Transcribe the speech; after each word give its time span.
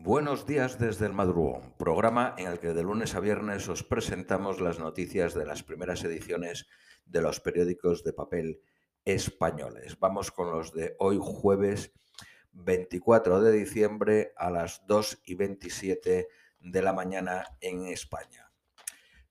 Buenos 0.00 0.46
días 0.46 0.78
desde 0.78 1.04
el 1.04 1.12
madrugón, 1.12 1.74
programa 1.76 2.34
en 2.38 2.46
el 2.46 2.58
que 2.58 2.72
de 2.72 2.82
lunes 2.82 3.14
a 3.14 3.20
viernes 3.20 3.68
os 3.68 3.84
presentamos 3.84 4.58
las 4.58 4.78
noticias 4.78 5.34
de 5.34 5.44
las 5.44 5.62
primeras 5.62 6.02
ediciones 6.02 6.66
de 7.04 7.20
los 7.20 7.40
periódicos 7.40 8.02
de 8.02 8.14
papel 8.14 8.62
españoles. 9.04 9.98
Vamos 10.00 10.32
con 10.32 10.50
los 10.50 10.72
de 10.72 10.96
hoy 10.98 11.18
jueves 11.20 11.92
24 12.52 13.42
de 13.42 13.52
diciembre 13.52 14.32
a 14.38 14.50
las 14.50 14.82
2 14.86 15.20
y 15.26 15.34
27 15.34 16.28
de 16.58 16.82
la 16.82 16.94
mañana 16.94 17.44
en 17.60 17.84
España. 17.84 18.50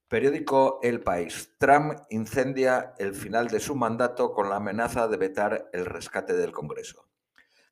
Periódico 0.08 0.80
El 0.84 1.02
País. 1.02 1.56
Trump 1.58 1.98
incendia 2.12 2.94
el 3.00 3.16
final 3.16 3.48
de 3.48 3.60
su 3.60 3.76
mandato 3.76 4.32
con 4.32 4.48
la 4.48 4.58
amenaza 4.58 5.08
de 5.08 5.18
vetar 5.18 5.70
el 5.74 5.88
rescate 5.88 6.34
del 6.34 6.52
Congreso. 6.52 7.10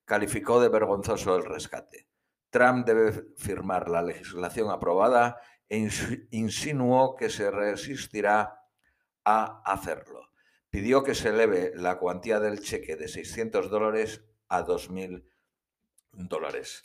Calificó 0.06 0.60
de 0.60 0.70
vergonzoso 0.70 1.36
el 1.36 1.46
rescate. 1.46 2.10
Trump 2.50 2.86
debe 2.86 3.34
firmar 3.38 3.90
la 3.90 4.02
legislación 4.02 4.72
aprobada 4.72 5.40
e 5.68 5.88
insinuó 6.32 7.16
que 7.16 7.30
se 7.30 7.52
resistirá 7.52 8.66
a 9.24 9.62
hacerlo. 9.66 10.32
Pidió 10.70 11.04
que 11.04 11.16
se 11.16 11.30
eleve 11.30 11.72
la 11.76 12.00
cuantía 12.00 12.40
del 12.40 12.62
cheque 12.62 12.96
de 12.96 13.08
600 13.08 13.70
dólares 13.70 14.24
a 14.48 14.66
2.000 14.66 15.24
dólares. 16.12 16.82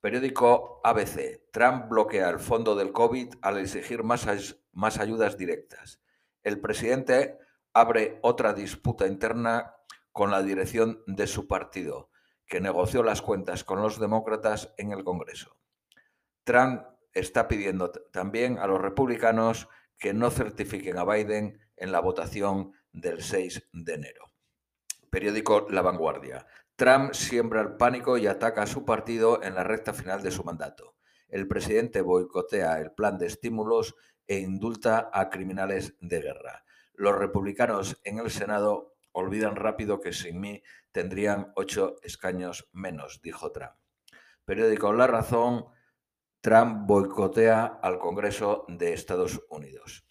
Periódico 0.00 0.80
ABC. 0.84 1.50
Trump 1.50 1.88
bloquea 1.88 2.28
el 2.28 2.38
fondo 2.38 2.74
del 2.74 2.92
COVID 2.92 3.34
al 3.42 3.58
exigir 3.58 4.02
más, 4.02 4.56
más 4.72 4.98
ayudas 4.98 5.38
directas. 5.38 6.00
El 6.42 6.60
presidente 6.60 7.38
abre 7.72 8.18
otra 8.22 8.52
disputa 8.52 9.06
interna 9.06 9.74
con 10.12 10.30
la 10.30 10.42
dirección 10.42 11.02
de 11.06 11.26
su 11.26 11.48
partido 11.48 12.10
que 12.46 12.60
negoció 12.60 13.02
las 13.02 13.22
cuentas 13.22 13.64
con 13.64 13.80
los 13.80 13.98
demócratas 13.98 14.74
en 14.76 14.92
el 14.92 15.04
Congreso. 15.04 15.56
Trump 16.44 16.82
está 17.12 17.48
pidiendo 17.48 17.90
también 17.90 18.58
a 18.58 18.66
los 18.66 18.80
republicanos 18.80 19.68
que 19.98 20.12
no 20.12 20.30
certifiquen 20.30 20.98
a 20.98 21.04
Biden 21.04 21.60
en 21.76 21.92
la 21.92 22.00
votación 22.00 22.72
del 22.92 23.22
6 23.22 23.68
de 23.72 23.94
enero. 23.94 24.32
Periódico 25.10 25.66
La 25.70 25.82
Vanguardia. 25.82 26.46
Trump 26.76 27.12
siembra 27.14 27.60
el 27.60 27.76
pánico 27.76 28.18
y 28.18 28.26
ataca 28.26 28.62
a 28.62 28.66
su 28.66 28.84
partido 28.84 29.42
en 29.42 29.54
la 29.54 29.64
recta 29.64 29.92
final 29.92 30.22
de 30.22 30.32
su 30.32 30.42
mandato. 30.42 30.96
El 31.28 31.46
presidente 31.46 32.00
boicotea 32.00 32.80
el 32.80 32.92
plan 32.92 33.18
de 33.18 33.26
estímulos 33.26 33.94
e 34.26 34.38
indulta 34.38 35.10
a 35.12 35.30
criminales 35.30 35.94
de 36.00 36.20
guerra. 36.20 36.64
Los 36.94 37.16
republicanos 37.16 38.00
en 38.04 38.18
el 38.18 38.30
Senado 38.30 38.94
olvidan 39.12 39.56
rápido 39.56 40.00
que 40.00 40.12
sin 40.12 40.40
mí 40.40 40.62
tendrían 40.94 41.52
ocho 41.56 41.96
escaños 42.02 42.70
menos, 42.72 43.20
dijo 43.20 43.50
Trump. 43.50 43.72
Periódico 44.44 44.92
La 44.92 45.08
Razón, 45.08 45.66
Trump 46.40 46.86
boicotea 46.86 47.80
al 47.82 47.98
Congreso 47.98 48.64
de 48.68 48.92
Estados 48.92 49.42
Unidos. 49.50 50.06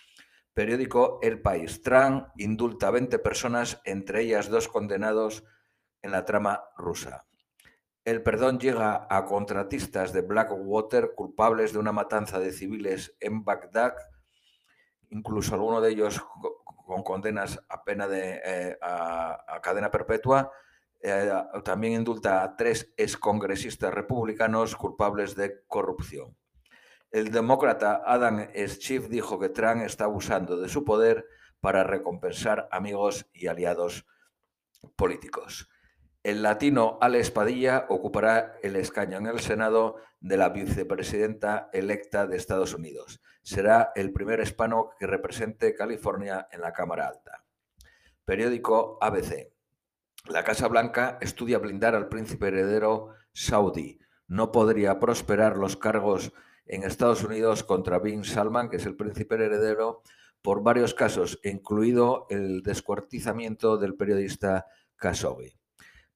Periódico 0.53 1.19
El 1.21 1.41
País, 1.41 1.81
Trump 1.81 2.27
indulta 2.37 2.89
a 2.89 2.91
20 2.91 3.17
personas, 3.19 3.81
entre 3.85 4.23
ellas 4.23 4.49
dos 4.49 4.67
condenados 4.67 5.45
en 6.01 6.11
la 6.11 6.25
trama 6.25 6.65
rusa. 6.77 7.25
El 8.03 8.21
perdón 8.21 8.59
llega 8.59 9.07
a 9.09 9.23
contratistas 9.23 10.11
de 10.11 10.21
Blackwater 10.21 11.13
culpables 11.15 11.71
de 11.71 11.79
una 11.79 11.93
matanza 11.93 12.39
de 12.39 12.51
civiles 12.51 13.15
en 13.21 13.45
Bagdad, 13.45 13.95
incluso 15.11 15.55
alguno 15.55 15.79
de 15.79 15.91
ellos 15.91 16.21
con 16.85 17.03
condenas 17.03 17.63
a 17.69 17.83
pena 17.85 18.07
de 18.07 18.41
eh, 18.43 18.77
a, 18.81 19.59
cadena 19.63 19.89
perpetua. 19.89 20.51
Eh, 21.05 21.29
también 21.65 21.93
indulta 21.93 22.43
a 22.43 22.55
tres 22.55 22.93
excongresistas 22.95 23.93
republicanos 23.93 24.77
culpables 24.77 25.35
de 25.35 25.61
corrupción. 25.67 26.37
El 27.11 27.29
demócrata 27.29 28.01
Adam 28.05 28.47
Schiff 28.55 29.09
dijo 29.09 29.37
que 29.37 29.49
Trump 29.49 29.81
está 29.81 30.05
abusando 30.05 30.55
de 30.55 30.69
su 30.69 30.85
poder 30.85 31.27
para 31.59 31.83
recompensar 31.83 32.69
amigos 32.71 33.29
y 33.33 33.47
aliados 33.47 34.07
políticos. 34.95 35.69
El 36.23 36.41
latino 36.41 36.97
Alex 37.01 37.31
Padilla 37.31 37.85
ocupará 37.89 38.55
el 38.63 38.77
escaño 38.77 39.17
en 39.17 39.27
el 39.27 39.41
Senado 39.41 39.97
de 40.21 40.37
la 40.37 40.49
vicepresidenta 40.49 41.69
electa 41.73 42.27
de 42.27 42.37
Estados 42.37 42.73
Unidos. 42.73 43.21
Será 43.41 43.91
el 43.95 44.13
primer 44.13 44.39
hispano 44.39 44.91
que 44.97 45.05
represente 45.05 45.75
California 45.75 46.47
en 46.49 46.61
la 46.61 46.71
Cámara 46.71 47.09
Alta. 47.09 47.43
Periódico 48.23 48.97
ABC. 49.01 49.52
La 50.29 50.45
Casa 50.45 50.69
Blanca 50.69 51.17
estudia 51.19 51.59
blindar 51.59 51.95
al 51.95 52.07
príncipe 52.07 52.47
heredero 52.47 53.09
saudí. 53.33 53.99
No 54.25 54.53
podría 54.53 54.97
prosperar 54.97 55.57
los 55.57 55.75
cargos 55.75 56.31
en 56.65 56.83
Estados 56.83 57.25
Unidos 57.25 57.63
contra 57.63 57.99
Bin 57.99 58.23
Salman, 58.23 58.69
que 58.69 58.77
es 58.77 58.85
el 58.85 58.95
príncipe 58.95 59.35
heredero, 59.35 60.01
por 60.41 60.63
varios 60.63 60.93
casos, 60.93 61.39
incluido 61.43 62.25
el 62.29 62.63
descuartizamiento 62.63 63.77
del 63.77 63.95
periodista 63.95 64.65
Khashoggi. 64.95 65.57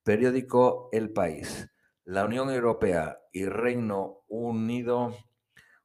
Periódico 0.04 0.88
El 0.94 1.12
País. 1.12 1.70
La 2.06 2.24
Unión 2.24 2.50
Europea 2.50 3.20
y 3.34 3.46
Reino 3.46 4.24
Unido 4.30 5.18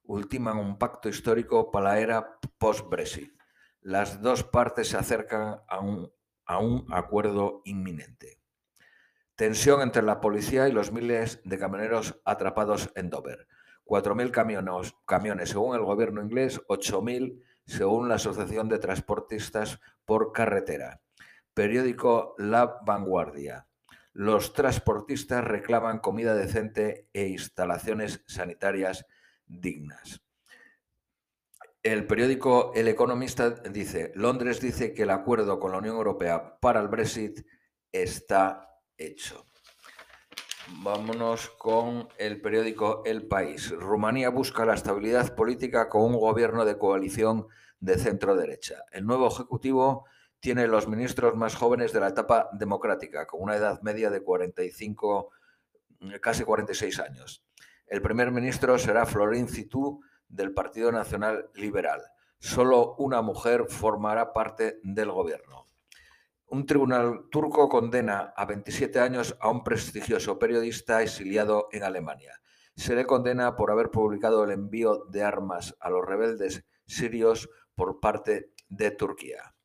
ultiman 0.03 0.57
un 0.57 0.77
pacto 0.77 1.09
histórico 1.09 1.71
para 1.71 1.89
la 1.89 1.99
era 1.99 2.39
post-Brexit. 2.57 3.33
Las 3.81 4.21
dos 4.21 4.45
partes 4.45 4.87
se 4.87 4.97
acercan 4.97 5.59
a 5.67 5.79
un, 5.81 6.09
a 6.45 6.59
un 6.59 6.85
acuerdo 6.91 7.61
inminente. 7.65 8.39
Tensión 9.35 9.81
entre 9.81 10.03
la 10.03 10.21
policía 10.21 10.67
y 10.67 10.71
los 10.71 10.91
miles 10.91 11.41
de 11.43 11.57
camioneros 11.57 12.21
atrapados 12.23 12.91
en 12.95 13.09
Dover. 13.09 13.47
4.000 13.85 14.31
camiones, 14.31 14.95
camiones 15.05 15.49
según 15.49 15.75
el 15.75 15.83
gobierno 15.83 16.21
inglés, 16.21 16.61
8.000 16.67 17.41
según 17.65 18.09
la 18.09 18.15
Asociación 18.15 18.69
de 18.69 18.79
Transportistas 18.79 19.79
por 20.05 20.31
Carretera. 20.31 21.01
Periódico 21.53 22.35
La 22.37 22.79
Vanguardia. 22.85 23.67
Los 24.13 24.53
transportistas 24.53 25.43
reclaman 25.43 25.99
comida 25.99 26.35
decente 26.35 27.09
e 27.13 27.27
instalaciones 27.27 28.23
sanitarias 28.27 29.05
dignas. 29.45 30.22
El 31.83 32.07
periódico 32.07 32.71
El 32.75 32.87
Economista 32.87 33.49
dice, 33.49 34.13
Londres 34.15 34.61
dice 34.61 34.93
que 34.93 35.03
el 35.03 35.09
acuerdo 35.09 35.59
con 35.59 35.73
la 35.73 35.79
Unión 35.79 35.97
Europea 35.97 36.57
para 36.61 36.79
el 36.79 36.87
Brexit 36.87 37.45
está 37.91 38.79
hecho. 38.97 39.45
Vámonos 40.81 41.49
con 41.49 42.07
el 42.17 42.39
periódico 42.39 43.03
El 43.03 43.27
País. 43.27 43.69
Rumanía 43.69 44.29
busca 44.29 44.63
la 44.63 44.75
estabilidad 44.75 45.35
política 45.35 45.89
con 45.89 46.03
un 46.03 46.17
gobierno 46.17 46.63
de 46.63 46.77
coalición 46.77 47.47
de 47.81 47.97
centro 47.97 48.37
derecha. 48.37 48.85
El 48.93 49.05
nuevo 49.05 49.27
ejecutivo 49.27 50.05
tiene 50.39 50.67
los 50.67 50.87
ministros 50.87 51.35
más 51.35 51.55
jóvenes 51.55 51.91
de 51.91 51.99
la 51.99 52.07
etapa 52.07 52.47
democrática, 52.53 53.27
con 53.27 53.41
una 53.41 53.57
edad 53.57 53.81
media 53.81 54.09
de 54.09 54.21
45, 54.21 55.31
casi 56.21 56.45
46 56.45 56.99
años. 57.01 57.43
El 57.87 58.01
primer 58.01 58.31
ministro 58.31 58.79
será 58.79 59.05
Florin 59.05 59.49
Citú 59.49 60.01
del 60.33 60.53
Partido 60.53 60.91
Nacional 60.91 61.49
Liberal. 61.53 62.01
Solo 62.39 62.95
una 62.95 63.21
mujer 63.21 63.65
formará 63.69 64.33
parte 64.33 64.79
del 64.83 65.11
gobierno. 65.11 65.67
Un 66.47 66.65
tribunal 66.65 67.29
turco 67.31 67.69
condena 67.69 68.33
a 68.35 68.45
27 68.45 68.99
años 68.99 69.37
a 69.39 69.49
un 69.49 69.63
prestigioso 69.63 70.37
periodista 70.37 71.01
exiliado 71.01 71.69
en 71.71 71.83
Alemania. 71.83 72.41
Se 72.75 72.95
le 72.95 73.05
condena 73.05 73.55
por 73.55 73.71
haber 73.71 73.91
publicado 73.91 74.43
el 74.43 74.51
envío 74.51 75.05
de 75.05 75.23
armas 75.23 75.75
a 75.79 75.89
los 75.89 76.05
rebeldes 76.05 76.65
sirios 76.85 77.49
por 77.75 77.99
parte 77.99 78.51
de 78.69 78.91
Turquía. 78.91 79.55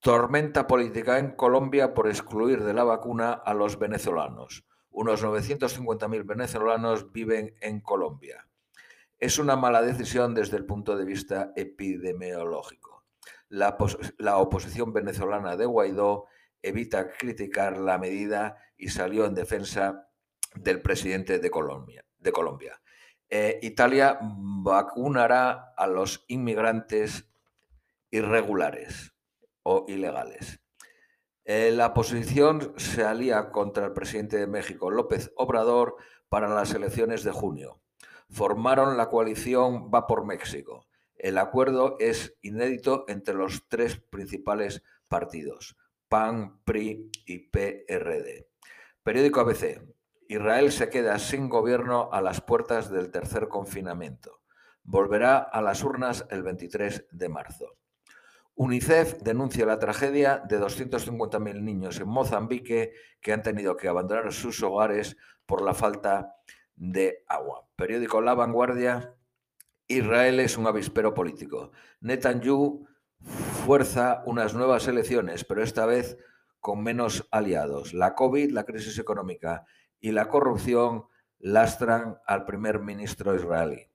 Tormenta 0.00 0.66
política 0.66 1.18
en 1.18 1.30
Colombia 1.36 1.94
por 1.94 2.08
excluir 2.08 2.62
de 2.64 2.74
la 2.74 2.84
vacuna 2.84 3.32
a 3.32 3.54
los 3.54 3.78
venezolanos. 3.78 4.66
Unos 4.90 5.24
950.000 5.24 6.26
venezolanos 6.26 7.10
viven 7.12 7.54
en 7.60 7.80
Colombia. 7.80 8.46
Es 9.18 9.38
una 9.38 9.56
mala 9.56 9.82
decisión 9.82 10.34
desde 10.34 10.56
el 10.56 10.66
punto 10.66 10.96
de 10.96 11.04
vista 11.04 11.52
epidemiológico. 11.56 13.04
La, 13.48 13.76
oposición 14.38 14.92
venezolana 14.92 15.56
de 15.56 15.66
Guaidó 15.66 16.26
evita 16.62 17.10
criticar 17.12 17.78
la 17.78 17.98
medida 17.98 18.56
y 18.76 18.88
salió 18.88 19.26
en 19.26 19.34
defensa 19.34 20.08
del 20.54 20.82
presidente 20.82 21.38
de 21.38 21.50
Colombia. 21.50 22.04
De 22.18 22.32
Colombia. 22.32 22.80
Eh, 23.28 23.58
Italia 23.62 24.18
vacunará 24.20 25.72
a 25.76 25.86
los 25.86 26.24
inmigrantes 26.28 27.30
irregulares 28.10 29.14
o 29.62 29.84
ilegales. 29.88 30.60
Eh, 31.44 31.70
la 31.72 31.88
oposición 31.88 32.72
se 32.76 33.04
alía 33.04 33.50
contra 33.50 33.86
el 33.86 33.92
presidente 33.92 34.38
de 34.38 34.46
México, 34.46 34.90
López 34.90 35.32
Obrador, 35.36 35.96
para 36.28 36.48
las 36.48 36.72
elecciones 36.74 37.22
de 37.22 37.32
junio. 37.32 37.83
Formaron 38.28 38.96
la 38.96 39.08
coalición 39.08 39.90
Va 39.92 40.06
por 40.06 40.24
México. 40.24 40.86
El 41.16 41.38
acuerdo 41.38 41.96
es 42.00 42.36
inédito 42.42 43.04
entre 43.08 43.34
los 43.34 43.68
tres 43.68 43.98
principales 43.98 44.82
partidos, 45.08 45.76
PAN, 46.08 46.60
PRI 46.64 47.10
y 47.26 47.50
PRD. 47.50 48.48
Periódico 49.02 49.40
ABC. 49.40 49.82
Israel 50.28 50.72
se 50.72 50.88
queda 50.88 51.18
sin 51.18 51.48
gobierno 51.48 52.08
a 52.12 52.20
las 52.20 52.40
puertas 52.40 52.90
del 52.90 53.10
tercer 53.10 53.48
confinamiento. 53.48 54.40
Volverá 54.82 55.38
a 55.38 55.62
las 55.62 55.84
urnas 55.84 56.26
el 56.30 56.42
23 56.42 57.08
de 57.10 57.28
marzo. 57.28 57.76
UNICEF 58.56 59.20
denuncia 59.22 59.66
la 59.66 59.78
tragedia 59.78 60.42
de 60.48 60.60
250.000 60.60 61.60
niños 61.60 61.98
en 61.98 62.08
Mozambique 62.08 62.92
que 63.20 63.32
han 63.32 63.42
tenido 63.42 63.76
que 63.76 63.88
abandonar 63.88 64.32
sus 64.32 64.62
hogares 64.62 65.16
por 65.44 65.62
la 65.62 65.74
falta 65.74 66.36
de 66.46 66.54
agua. 67.28 67.66
Periódico 67.76 68.20
La 68.20 68.34
Vanguardia. 68.34 69.14
Israel 69.86 70.40
es 70.40 70.56
un 70.56 70.66
avispero 70.66 71.14
político. 71.14 71.72
Netanyahu 72.00 72.86
fuerza 73.64 74.22
unas 74.26 74.54
nuevas 74.54 74.88
elecciones, 74.88 75.44
pero 75.44 75.62
esta 75.62 75.86
vez 75.86 76.16
con 76.60 76.82
menos 76.82 77.28
aliados. 77.30 77.92
La 77.92 78.14
COVID, 78.14 78.50
la 78.50 78.64
crisis 78.64 78.98
económica 78.98 79.66
y 80.00 80.12
la 80.12 80.28
corrupción 80.28 81.06
lastran 81.38 82.18
al 82.26 82.46
primer 82.46 82.80
ministro 82.80 83.34
israelí. 83.34 83.90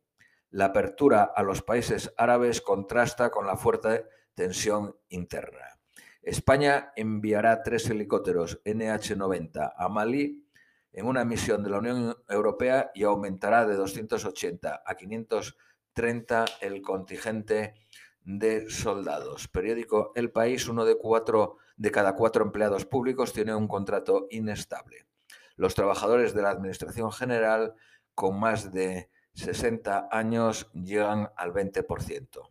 La 0.51 0.65
apertura 0.65 1.23
a 1.23 1.43
los 1.43 1.61
países 1.61 2.13
árabes 2.17 2.61
contrasta 2.61 3.29
con 3.29 3.45
la 3.45 3.55
fuerte 3.55 4.05
tensión 4.33 4.95
interna. 5.09 5.79
España 6.21 6.91
enviará 6.95 7.63
tres 7.63 7.89
helicópteros 7.89 8.61
NH-90 8.63 9.73
a 9.75 9.89
Mali 9.89 10.43
en 10.91 11.06
una 11.06 11.25
misión 11.25 11.63
de 11.63 11.69
la 11.69 11.80
Unión 11.80 12.15
Europea 12.27 12.91
y 12.94 13.03
aumentará 13.03 13.65
de 13.65 13.75
280 13.75 14.83
a 14.86 14.95
530 14.95 16.45
el 16.62 16.81
contingente 16.81 17.75
de 18.24 18.69
soldados. 18.69 19.47
Periódico 19.47 20.12
El 20.15 20.31
País, 20.31 20.68
uno 20.68 20.86
de, 20.86 20.95
cuatro, 20.95 21.57
de 21.77 21.91
cada 21.91 22.15
cuatro 22.15 22.44
empleados 22.44 22.86
públicos 22.86 23.33
tiene 23.33 23.56
un 23.56 23.68
contrato 23.68 24.27
inestable. 24.30 25.07
Los 25.56 25.75
trabajadores 25.75 26.33
de 26.33 26.41
la 26.41 26.51
Administración 26.51 27.12
General 27.12 27.74
con 28.15 28.39
más 28.39 28.71
de 28.71 29.09
60 29.33 30.09
años 30.12 30.69
llegan 30.74 31.31
al 31.38 31.53
20%. 31.53 32.50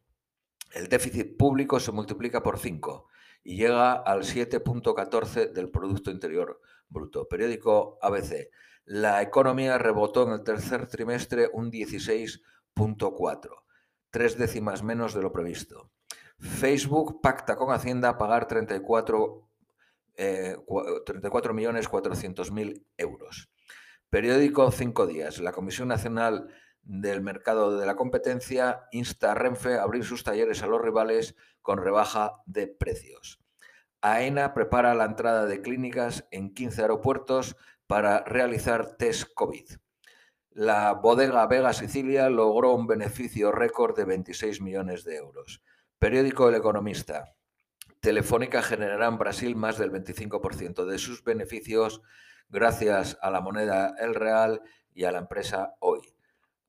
El 0.73 0.89
déficit 0.89 1.37
público 1.37 1.81
se 1.81 1.93
multiplica 1.93 2.43
por 2.43 2.59
5 2.59 3.07
y 3.45 3.57
llega 3.57 3.93
al 3.93 4.23
7.14 4.23 5.53
del 5.53 5.71
Producto 5.71 6.11
Interior 6.11 6.61
Bruto. 6.89 7.29
Periódico 7.29 7.99
ABC. 8.03 8.51
La 8.85 9.21
economía 9.21 9.77
rebotó 9.77 10.27
en 10.27 10.33
el 10.33 10.45
tercer 10.45 10.87
trimestre 10.87 11.51
un 11.53 11.71
16.4, 11.71 13.51
tres 14.11 14.39
décimas 14.39 14.83
menos 14.83 15.13
de 15.13 15.23
lo 15.23 15.31
previsto. 15.31 15.91
Facebook 16.39 17.21
pacta 17.21 17.57
con 17.57 17.71
Hacienda 17.73 18.17
pagar 18.17 18.47
34, 18.47 19.49
eh, 20.17 20.57
34 21.05 21.53
millones 21.53 21.89
400 21.89 22.51
mil 22.53 22.87
euros. 22.97 23.51
Periódico 24.09 24.71
Cinco 24.71 25.07
Días. 25.07 25.39
La 25.41 25.53
Comisión 25.53 25.89
Nacional 25.89 26.49
del 26.83 27.21
Mercado 27.21 27.79
de 27.79 27.85
la 27.85 27.97
Competencia 27.97 28.89
insta 28.93 29.33
a 29.33 29.35
Renfe 29.35 29.75
a 29.75 29.83
abrir 29.83 30.05
sus 30.05 30.25
talleres 30.25 30.63
a 30.63 30.67
los 30.67 30.81
rivales 30.81 31.37
con 31.61 31.79
rebaja 31.79 32.41
de 32.47 32.69
precios. 32.69 33.39
AENA 34.01 34.55
prepara 34.55 34.95
la 34.95 35.05
entrada 35.05 35.47
de 35.47 35.61
clínicas 35.61 36.27
en 36.31 36.55
15 36.55 36.83
aeropuertos 36.83 37.57
para 37.87 38.23
realizar 38.25 38.97
test 38.97 39.33
COVID. 39.35 39.65
La 40.51 40.93
bodega 40.93 41.47
Vega 41.47 41.73
Sicilia 41.73 42.31
logró 42.31 42.75
un 42.75 42.87
beneficio 42.87 43.51
récord 43.51 43.97
de 43.97 44.05
26 44.05 44.61
millones 44.61 45.05
de 45.05 45.17
euros. 45.17 45.63
Periódico 45.99 46.49
El 46.49 46.55
Economista. 46.55 47.35
Telefónica 48.01 48.63
generará 48.63 49.09
en 49.09 49.19
Brasil 49.19 49.57
más 49.57 49.79
del 49.79 49.91
25% 49.91 50.85
de 50.85 50.99
sus 50.99 51.25
beneficios 51.25 52.01
gracias 52.49 53.19
a 53.21 53.31
la 53.31 53.41
moneda 53.41 53.95
El 53.99 54.15
Real 54.15 54.63
y 54.95 55.05
a 55.05 55.13
la 55.13 55.19
empresa 55.19 55.75
Hoy. 55.81 56.15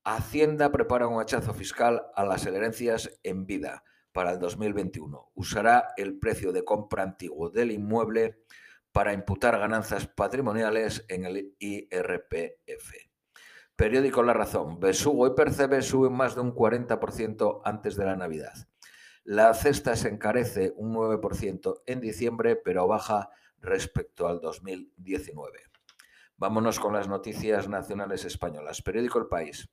Hacienda 0.03 0.71
prepara 0.71 1.07
un 1.07 1.21
hachazo 1.21 1.53
fiscal 1.53 2.07
a 2.15 2.25
las 2.25 2.45
herencias 2.47 3.19
en 3.21 3.45
vida 3.45 3.83
para 4.11 4.31
el 4.31 4.39
2021. 4.39 5.31
Usará 5.35 5.93
el 5.97 6.17
precio 6.17 6.51
de 6.51 6.63
compra 6.63 7.03
antiguo 7.03 7.49
del 7.49 7.71
inmueble 7.71 8.43
para 8.91 9.13
imputar 9.13 9.59
ganancias 9.59 10.07
patrimoniales 10.07 11.05
en 11.07 11.25
el 11.25 11.55
IRPF. 11.59 12.93
Periódico 13.75 14.23
La 14.23 14.33
Razón. 14.33 14.79
Besugo 14.79 15.27
y 15.27 15.35
Percebe 15.35 15.81
suben 15.81 16.13
más 16.13 16.35
de 16.35 16.41
un 16.41 16.53
40% 16.53 17.61
antes 17.63 17.95
de 17.95 18.05
la 18.05 18.15
Navidad. 18.15 18.67
La 19.23 19.53
cesta 19.53 19.95
se 19.95 20.09
encarece 20.09 20.73
un 20.75 20.93
9% 20.93 21.83
en 21.85 22.01
diciembre, 22.01 22.55
pero 22.55 22.87
baja 22.87 23.29
respecto 23.61 24.27
al 24.27 24.41
2019. 24.41 25.59
Vámonos 26.37 26.79
con 26.79 26.93
las 26.93 27.07
noticias 27.07 27.69
nacionales 27.69 28.25
españolas. 28.25 28.81
Periódico 28.81 29.19
El 29.19 29.27
País. 29.27 29.69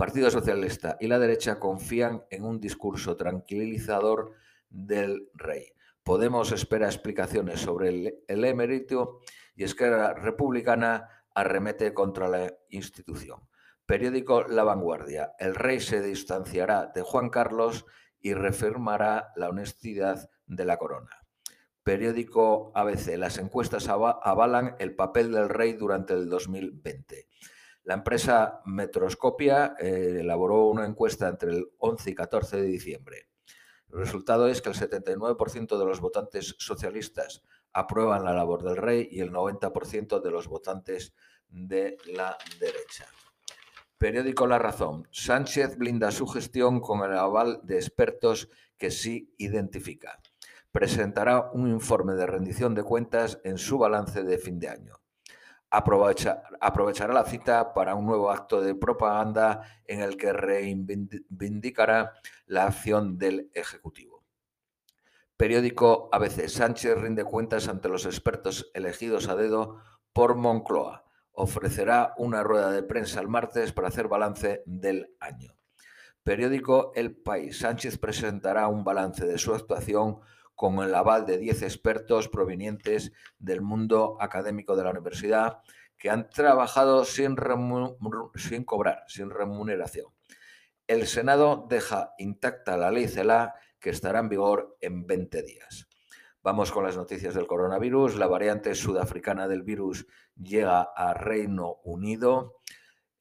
Partido 0.00 0.30
Socialista 0.30 0.96
y 0.98 1.08
la 1.08 1.18
derecha 1.18 1.60
confían 1.60 2.24
en 2.30 2.46
un 2.46 2.58
discurso 2.58 3.18
tranquilizador 3.18 4.32
del 4.70 5.28
rey. 5.34 5.74
Podemos 6.02 6.52
espera 6.52 6.86
explicaciones 6.86 7.60
sobre 7.60 8.22
el, 8.26 8.44
emérito 8.46 9.20
y 9.54 9.64
Esquerra 9.64 10.14
Republicana 10.14 11.06
arremete 11.34 11.92
contra 11.92 12.28
la 12.28 12.50
institución. 12.70 13.40
Periódico 13.84 14.44
La 14.44 14.64
Vanguardia. 14.64 15.34
El 15.38 15.54
rey 15.54 15.80
se 15.80 16.00
distanciará 16.00 16.86
de 16.94 17.02
Juan 17.02 17.28
Carlos 17.28 17.84
y 18.22 18.32
reafirmará 18.32 19.32
la 19.36 19.50
honestidad 19.50 20.30
de 20.46 20.64
la 20.64 20.78
corona. 20.78 21.10
Periódico 21.82 22.72
ABC. 22.74 23.18
Las 23.18 23.36
encuestas 23.36 23.86
avalan 23.90 24.76
el 24.78 24.96
papel 24.96 25.30
del 25.30 25.50
rey 25.50 25.74
durante 25.74 26.14
el 26.14 26.30
2020. 26.30 27.28
La 27.84 27.94
empresa 27.94 28.60
Metroscopia 28.66 29.74
eh, 29.78 30.18
elaboró 30.20 30.66
una 30.66 30.84
encuesta 30.84 31.28
entre 31.28 31.52
el 31.52 31.66
11 31.78 32.10
y 32.10 32.14
14 32.14 32.56
de 32.58 32.66
diciembre. 32.66 33.28
El 33.88 33.98
resultado 33.98 34.48
es 34.48 34.60
que 34.60 34.68
el 34.68 34.74
79% 34.74 35.78
de 35.78 35.84
los 35.84 36.00
votantes 36.00 36.54
socialistas 36.58 37.42
aprueban 37.72 38.24
la 38.24 38.34
labor 38.34 38.62
del 38.62 38.76
rey 38.76 39.08
y 39.10 39.20
el 39.20 39.32
90% 39.32 40.20
de 40.20 40.30
los 40.30 40.46
votantes 40.46 41.14
de 41.48 41.96
la 42.14 42.36
derecha. 42.60 43.06
Periódico 43.96 44.46
La 44.46 44.58
Razón. 44.58 45.08
Sánchez 45.10 45.76
blinda 45.76 46.10
su 46.10 46.26
gestión 46.26 46.80
con 46.80 47.02
el 47.10 47.16
aval 47.16 47.60
de 47.64 47.76
expertos 47.76 48.48
que 48.76 48.90
sí 48.90 49.34
identifica. 49.38 50.20
Presentará 50.70 51.50
un 51.52 51.68
informe 51.68 52.14
de 52.14 52.26
rendición 52.26 52.74
de 52.74 52.84
cuentas 52.84 53.40
en 53.42 53.58
su 53.58 53.78
balance 53.78 54.22
de 54.22 54.38
fin 54.38 54.58
de 54.60 54.68
año 54.68 54.99
aprovechará 55.70 57.12
la 57.12 57.24
cita 57.24 57.72
para 57.74 57.94
un 57.94 58.06
nuevo 58.06 58.30
acto 58.30 58.60
de 58.60 58.74
propaganda 58.74 59.62
en 59.86 60.00
el 60.00 60.16
que 60.16 60.32
reivindicará 60.32 62.14
la 62.46 62.64
acción 62.64 63.18
del 63.18 63.50
Ejecutivo. 63.54 64.24
Periódico 65.36 66.10
ABC. 66.12 66.48
Sánchez 66.48 66.98
rinde 66.98 67.24
cuentas 67.24 67.68
ante 67.68 67.88
los 67.88 68.04
expertos 68.04 68.70
elegidos 68.74 69.28
a 69.28 69.36
dedo 69.36 69.78
por 70.12 70.34
Moncloa. 70.34 71.04
Ofrecerá 71.32 72.12
una 72.18 72.42
rueda 72.42 72.70
de 72.72 72.82
prensa 72.82 73.20
el 73.20 73.28
martes 73.28 73.72
para 73.72 73.88
hacer 73.88 74.08
balance 74.08 74.62
del 74.66 75.16
año. 75.18 75.56
Periódico 76.22 76.92
El 76.94 77.16
País. 77.16 77.60
Sánchez 77.60 77.96
presentará 77.96 78.68
un 78.68 78.84
balance 78.84 79.24
de 79.24 79.38
su 79.38 79.54
actuación 79.54 80.20
con 80.60 80.78
el 80.80 80.94
aval 80.94 81.24
de 81.24 81.38
10 81.38 81.62
expertos 81.62 82.28
provenientes 82.28 83.12
del 83.38 83.62
mundo 83.62 84.18
académico 84.20 84.76
de 84.76 84.84
la 84.84 84.90
universidad 84.90 85.62
que 85.96 86.10
han 86.10 86.28
trabajado 86.28 87.06
sin, 87.06 87.34
sin 88.34 88.64
cobrar, 88.64 89.02
sin 89.08 89.30
remuneración. 89.30 90.08
El 90.86 91.06
Senado 91.06 91.64
deja 91.66 92.12
intacta 92.18 92.76
la 92.76 92.90
ley 92.90 93.08
CELA 93.08 93.54
que 93.78 93.88
estará 93.88 94.18
en 94.18 94.28
vigor 94.28 94.76
en 94.82 95.06
20 95.06 95.42
días. 95.44 95.88
Vamos 96.42 96.72
con 96.72 96.84
las 96.84 96.94
noticias 96.98 97.32
del 97.32 97.46
coronavirus. 97.46 98.16
La 98.16 98.26
variante 98.26 98.74
sudafricana 98.74 99.48
del 99.48 99.62
virus 99.62 100.06
llega 100.36 100.82
a 100.82 101.14
Reino 101.14 101.76
Unido. 101.84 102.60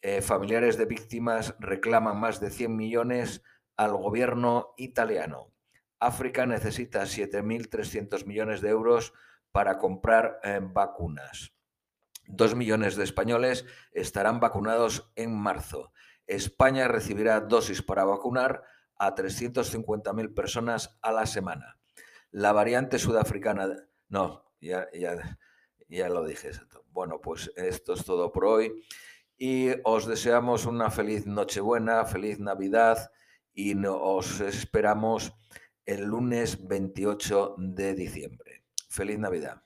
Eh, 0.01 0.21
familiares 0.21 0.77
de 0.77 0.83
víctimas 0.83 1.55
reclaman 1.57 2.19
más 2.19 2.41
de 2.41 2.49
100 2.49 2.75
millones 2.75 3.43
al 3.77 3.95
gobierno 3.95 4.73
italiano. 4.75 5.53
África 5.99 6.45
necesita 6.45 7.03
7.300 7.03 8.25
millones 8.25 8.61
de 8.61 8.69
euros 8.69 9.13
para 9.51 9.77
comprar 9.77 10.39
eh, 10.43 10.59
vacunas. 10.61 11.53
Dos 12.27 12.55
millones 12.55 12.95
de 12.95 13.03
españoles 13.03 13.65
estarán 13.91 14.39
vacunados 14.39 15.11
en 15.15 15.35
marzo. 15.35 15.91
España 16.27 16.87
recibirá 16.87 17.39
dosis 17.41 17.81
para 17.81 18.05
vacunar 18.05 18.63
a 18.95 19.15
350.000 19.15 20.33
personas 20.33 20.97
a 21.01 21.11
la 21.11 21.25
semana. 21.25 21.79
La 22.31 22.51
variante 22.51 22.99
sudafricana... 22.99 23.67
No, 24.09 24.53
ya, 24.61 24.87
ya, 24.93 25.39
ya 25.87 26.09
lo 26.09 26.23
dije. 26.23 26.51
Bueno, 26.91 27.19
pues 27.19 27.51
esto 27.55 27.93
es 27.93 28.05
todo 28.05 28.31
por 28.31 28.45
hoy 28.45 28.83
y 29.37 29.69
os 29.85 30.05
deseamos 30.05 30.65
una 30.65 30.91
feliz 30.91 31.25
Nochebuena, 31.25 32.05
feliz 32.05 32.39
Navidad 32.39 33.11
y 33.53 33.73
os 33.85 34.41
esperamos 34.41 35.33
el 35.89 36.03
lunes 36.03 36.67
28 36.67 37.55
de 37.57 37.95
diciembre. 37.95 38.63
Feliz 38.89 39.17
Navidad. 39.17 39.63